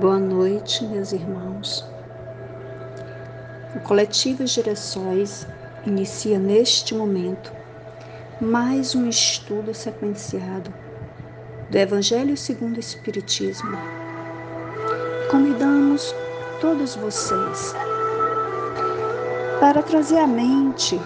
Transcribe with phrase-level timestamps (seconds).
[0.00, 1.84] Boa noite, meus irmãos.
[3.74, 5.44] O Coletivo Gerações
[5.84, 7.50] inicia neste momento
[8.40, 10.72] mais um estudo sequenciado
[11.68, 13.76] do Evangelho segundo o Espiritismo.
[15.32, 16.14] Convidamos
[16.60, 17.74] todos vocês
[19.58, 21.00] para trazer à mente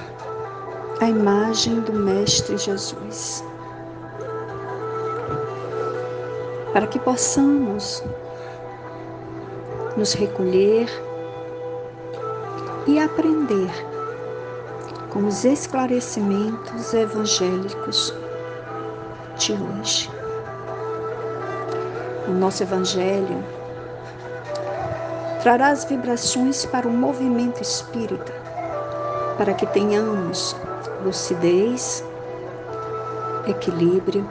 [1.00, 3.42] a imagem do Mestre Jesus,
[6.74, 8.04] para que possamos
[10.02, 10.88] nos recolher
[12.88, 13.70] e aprender
[15.10, 18.12] com os esclarecimentos evangélicos
[19.38, 20.10] de hoje.
[22.26, 23.44] O nosso Evangelho
[25.40, 28.32] trará as vibrações para o movimento espírita,
[29.38, 30.56] para que tenhamos
[31.04, 32.04] lucidez,
[33.46, 34.28] equilíbrio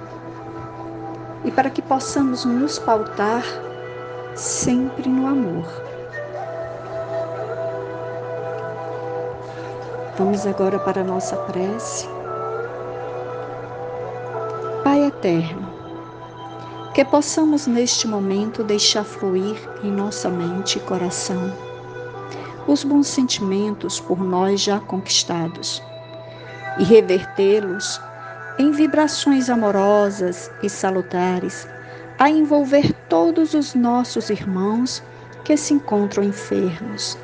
[1.45, 3.70] e para que possamos nos pautar
[4.35, 5.65] sempre no amor.
[10.17, 12.07] Vamos agora para a nossa prece.
[14.83, 15.67] Pai eterno,
[16.93, 21.71] que possamos neste momento deixar fluir em nossa mente e coração
[22.67, 25.81] os bons sentimentos por nós já conquistados
[26.77, 27.99] e revertê-los
[28.57, 31.67] em vibrações amorosas e salutares
[32.21, 35.01] a envolver todos os nossos irmãos
[35.43, 37.17] que se encontram enfermos,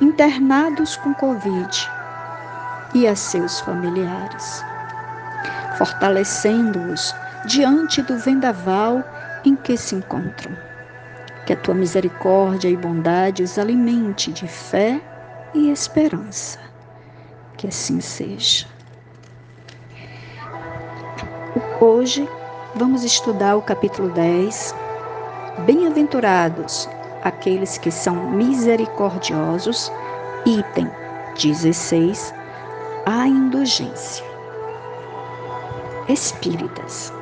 [0.00, 1.90] internados com Covid
[2.94, 4.64] e a seus familiares,
[5.76, 7.12] fortalecendo-os
[7.46, 9.02] diante do vendaval
[9.44, 10.56] em que se encontram.
[11.44, 15.00] Que a tua misericórdia e bondade os alimente de fé
[15.52, 16.60] e esperança.
[17.56, 18.66] Que assim seja.
[21.80, 22.28] Hoje
[22.78, 24.72] vamos estudar o capítulo 10.
[25.66, 26.88] Bem-aventurados
[27.24, 29.90] aqueles que são misericordiosos,
[30.46, 30.88] item
[31.34, 32.32] 16,
[33.04, 34.24] a indulgência.
[36.08, 37.12] Espíritas,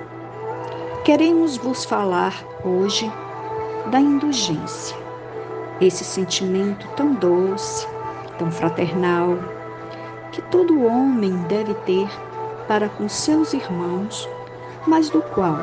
[1.06, 3.11] queremos vos falar hoje
[3.91, 4.94] da indulgência,
[5.81, 7.88] esse sentimento tão doce,
[8.38, 9.38] tão fraternal,
[10.33, 12.09] que todo homem deve ter
[12.69, 14.28] para com seus irmãos
[14.87, 15.59] mas do qual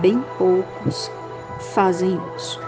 [0.00, 1.10] bem poucos
[1.72, 2.60] fazem uso.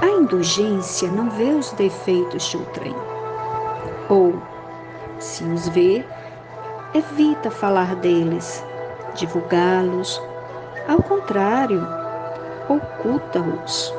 [0.00, 2.94] A indulgência não vê os defeitos de outrem,
[4.08, 4.34] ou,
[5.18, 6.04] se os vê,
[6.94, 8.64] evita falar deles,
[9.14, 10.20] divulgá-los,
[10.88, 11.86] ao contrário,
[12.68, 13.94] oculta-os,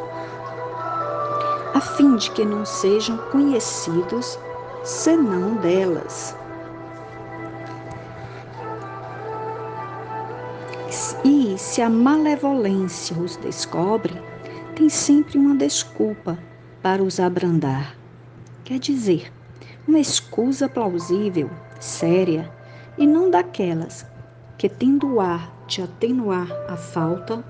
[1.74, 4.40] a fim de que não sejam conhecidos
[4.84, 6.36] senão delas.
[11.58, 14.14] Se a malevolência os descobre,
[14.76, 16.38] tem sempre uma desculpa
[16.82, 17.96] para os abrandar.
[18.66, 19.32] Quer dizer,
[19.88, 21.50] uma escusa plausível,
[21.80, 22.52] séria,
[22.98, 24.06] e não daquelas
[24.58, 27.44] que, tendo ar de atenuar a falta,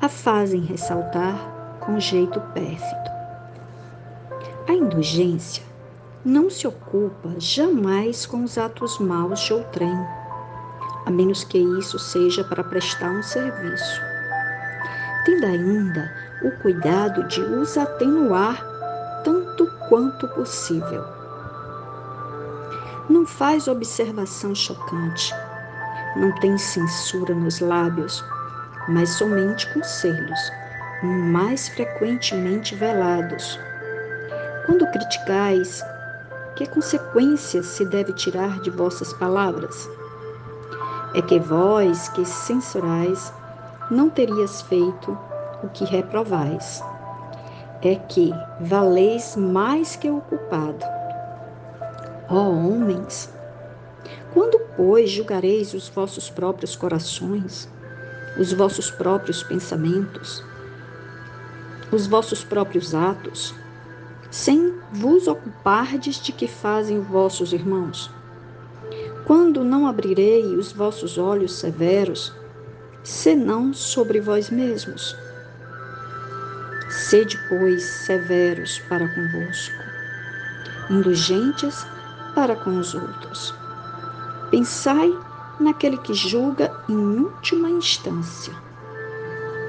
[0.00, 3.10] a fazem ressaltar com jeito pérfido.
[4.66, 5.62] A indulgência
[6.24, 10.25] não se ocupa jamais com os atos maus de outrem
[11.06, 14.00] a menos que isso seja para prestar um serviço.
[15.24, 16.12] Tendo ainda
[16.42, 18.62] o cuidado de os atenuar
[19.24, 21.04] tanto quanto possível.
[23.08, 25.32] Não faz observação chocante,
[26.16, 28.24] não tem censura nos lábios,
[28.88, 30.52] mas somente conselhos,
[31.02, 33.58] mais frequentemente velados.
[34.64, 35.82] Quando criticais,
[36.56, 39.88] que consequências se deve tirar de vossas palavras?
[41.16, 43.32] É que vós que censurais
[43.90, 45.18] não terias feito
[45.62, 46.84] o que reprovais.
[47.82, 50.84] É que valeis mais que o culpado.
[52.28, 53.32] Ó homens,
[54.34, 57.66] quando, pois, julgareis os vossos próprios corações,
[58.38, 60.44] os vossos próprios pensamentos,
[61.90, 63.54] os vossos próprios atos,
[64.30, 68.14] sem vos ocupardes de que fazem vossos irmãos?
[69.26, 72.32] Quando não abrirei os vossos olhos severos,
[73.02, 75.16] senão sobre vós mesmos?
[76.88, 79.82] Sede, pois, severos para convosco,
[80.88, 81.84] indulgentes
[82.36, 83.52] para com os outros.
[84.52, 85.12] Pensai
[85.58, 88.54] naquele que julga em última instância,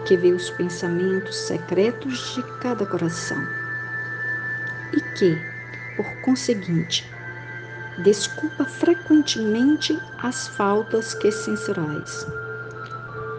[0.06, 3.42] que vê os pensamentos secretos de cada coração,
[4.94, 5.36] e que,
[5.96, 7.17] por conseguinte,
[8.04, 12.28] desculpa frequentemente as faltas que censurais,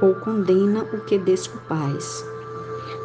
[0.00, 2.24] ou condena o que desculpais,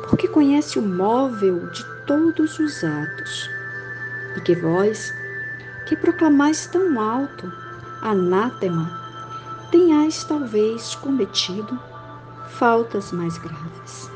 [0.09, 3.49] porque conhece o móvel de todos os atos.
[4.35, 5.13] E que vós,
[5.85, 7.51] que proclamais tão alto,
[8.01, 8.89] anátema,
[9.71, 11.79] tenhais talvez cometido
[12.49, 14.11] faltas mais graves.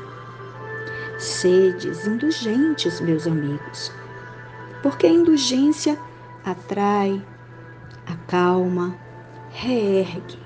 [1.18, 3.92] Sedes indulgentes, meus amigos,
[4.82, 5.98] porque a indulgência
[6.50, 7.24] atrai,
[8.06, 8.96] acalma,
[9.50, 10.38] reergue,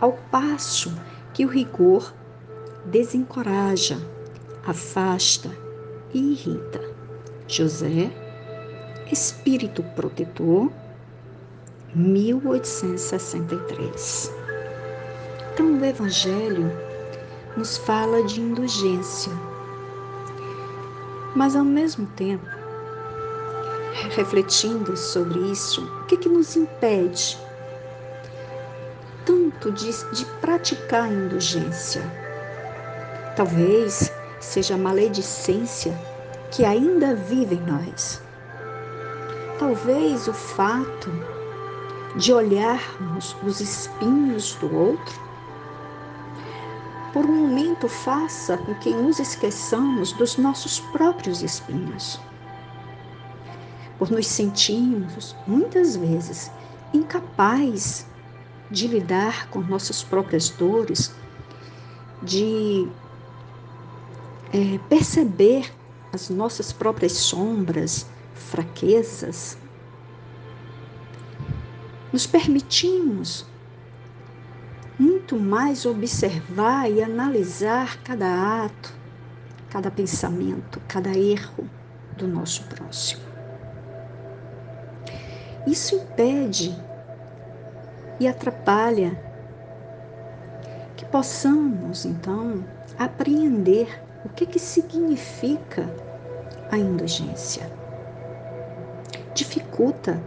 [0.00, 0.94] ao passo
[1.32, 2.12] que o rigor
[2.84, 3.98] desencoraja,
[4.66, 5.50] afasta
[6.12, 6.80] e irrita.
[7.48, 8.10] José,
[9.10, 10.70] Espírito Protetor,
[11.94, 14.32] 1863.
[15.52, 16.70] Então, o Evangelho
[17.56, 19.32] nos fala de indulgência,
[21.36, 22.46] mas ao mesmo tempo,
[24.14, 27.38] refletindo sobre isso, o que, que nos impede
[29.24, 32.02] tanto de, de praticar a indulgência?
[33.36, 35.98] Talvez seja a maledicência
[36.50, 38.22] que ainda vive em nós.
[39.58, 41.10] Talvez o fato
[42.16, 45.20] de olharmos os espinhos do outro,
[47.12, 52.20] por um momento faça com que nos esqueçamos dos nossos próprios espinhos.
[54.02, 56.50] Por nos sentirmos, muitas vezes,
[56.92, 58.04] incapazes
[58.68, 61.14] de lidar com nossas próprias dores,
[62.20, 62.88] de
[64.52, 65.72] é, perceber
[66.12, 68.04] as nossas próprias sombras,
[68.34, 69.56] fraquezas,
[72.12, 73.46] nos permitimos
[74.98, 78.92] muito mais observar e analisar cada ato,
[79.70, 81.70] cada pensamento, cada erro
[82.16, 83.31] do nosso próximo.
[85.66, 86.76] Isso impede
[88.18, 89.16] e atrapalha
[90.96, 92.64] que possamos, então,
[92.98, 95.88] apreender o que, que significa
[96.70, 97.70] a indulgência.
[99.34, 100.20] Dificulta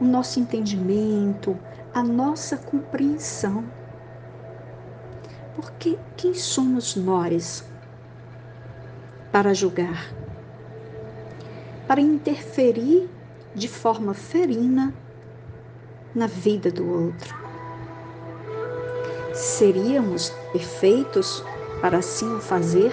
[0.00, 1.58] o nosso entendimento,
[1.94, 3.64] a nossa compreensão.
[5.54, 7.64] Porque quem somos nós
[9.32, 10.12] para julgar?
[11.86, 13.08] Para interferir
[13.56, 14.94] de forma ferina
[16.14, 17.34] na vida do outro.
[19.32, 21.42] Seríamos perfeitos
[21.80, 22.92] para assim o fazer?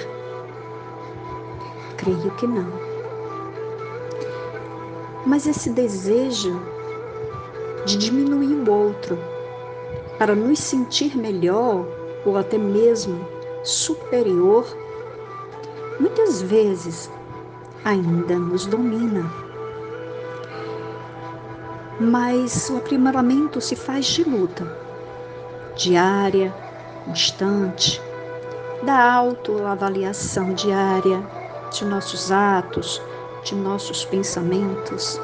[1.98, 2.71] Creio que não.
[5.25, 6.62] Mas esse desejo
[7.86, 9.18] de diminuir o outro
[10.18, 11.86] para nos sentir melhor
[12.25, 13.27] ou até mesmo
[13.65, 14.65] superior,
[16.00, 17.12] muitas vezes
[17.83, 19.42] ainda nos domina.
[21.99, 24.65] Mas o aprimoramento se faz de luta,
[25.75, 26.53] diária,
[27.05, 28.01] constante,
[28.83, 31.23] da autoavaliação diária
[31.71, 33.01] de nossos atos,
[33.43, 35.19] de nossos pensamentos.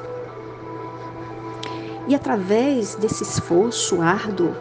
[2.07, 4.55] E através desse esforço árduo,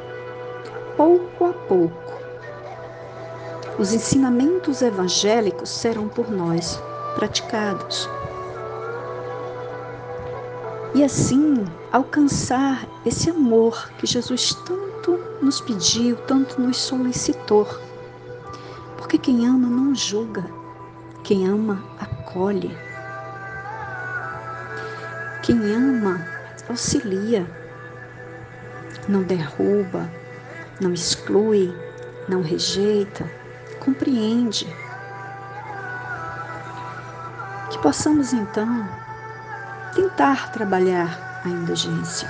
[0.96, 2.12] pouco a pouco,
[3.78, 6.82] os ensinamentos evangélicos serão por nós
[7.14, 8.08] praticados.
[10.94, 17.66] E assim alcançar esse amor que Jesus tanto nos pediu, tanto nos solicitou
[19.08, 20.44] porque quem ama não julga,
[21.24, 22.76] quem ama acolhe.
[25.42, 26.22] Quem ama
[26.68, 27.50] auxilia,
[29.08, 30.12] não derruba,
[30.78, 31.74] não exclui,
[32.28, 33.24] não rejeita,
[33.80, 34.66] compreende.
[37.70, 38.86] Que possamos então
[39.94, 42.28] tentar trabalhar a indulgência,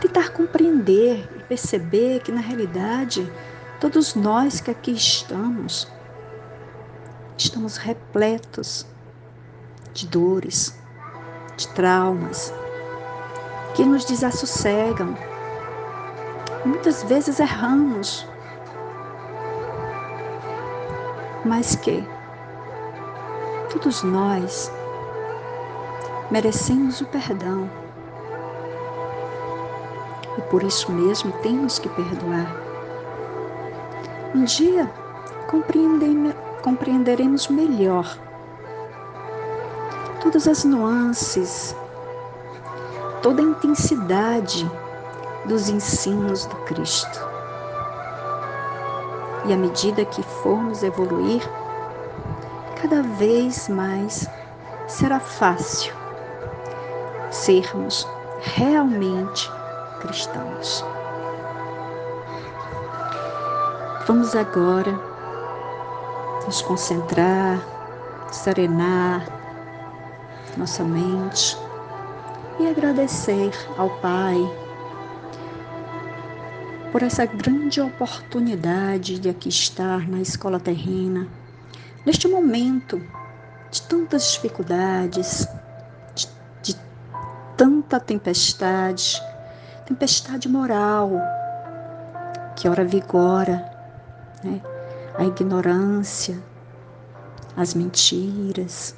[0.00, 3.30] tentar compreender e perceber que na realidade
[3.78, 5.86] Todos nós que aqui estamos,
[7.36, 8.86] estamos repletos
[9.92, 10.74] de dores,
[11.58, 12.54] de traumas,
[13.74, 15.14] que nos desassossegam.
[16.64, 18.26] Muitas vezes erramos,
[21.44, 22.02] mas que
[23.70, 24.72] todos nós
[26.30, 27.70] merecemos o perdão.
[30.36, 32.54] E por isso mesmo temos que perdoar.
[34.34, 34.90] Um dia
[36.62, 38.18] compreenderemos melhor
[40.20, 41.74] todas as nuances,
[43.22, 44.68] toda a intensidade
[45.44, 47.24] dos ensinos do Cristo.
[49.46, 51.40] E à medida que formos evoluir,
[52.82, 54.28] cada vez mais
[54.88, 55.94] será fácil
[57.36, 58.06] sermos
[58.40, 59.50] realmente
[60.00, 60.84] cristãos.
[64.06, 64.92] Vamos agora
[66.44, 67.60] nos concentrar,
[68.30, 69.26] serenar
[70.56, 71.56] nossa mente
[72.58, 74.36] e agradecer ao Pai
[76.92, 81.28] por essa grande oportunidade de aqui estar na escola terrena,
[82.06, 83.02] neste momento
[83.70, 85.65] de tantas dificuldades, de, de
[87.56, 89.22] tanta tempestade,
[89.86, 91.10] tempestade moral,
[92.54, 93.64] que ora vigora,
[94.44, 94.60] né?
[95.18, 96.38] a ignorância,
[97.56, 98.94] as mentiras.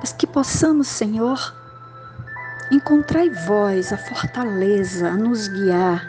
[0.00, 1.38] Mas que possamos, Senhor,
[2.70, 6.08] encontrar em vós a fortaleza a nos guiar,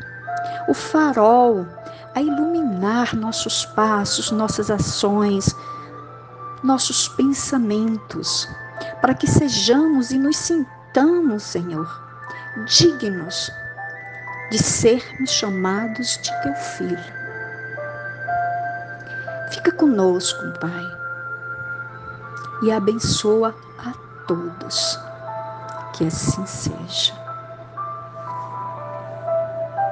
[0.67, 1.65] o farol
[2.13, 5.55] a iluminar nossos passos, nossas ações,
[6.63, 8.47] nossos pensamentos,
[9.01, 11.87] para que sejamos e nos sintamos, Senhor,
[12.65, 13.51] dignos
[14.51, 17.19] de sermos chamados de teu filho.
[19.51, 20.85] Fica conosco, Pai,
[22.63, 23.93] e abençoa a
[24.27, 24.99] todos.
[25.93, 27.18] Que assim seja.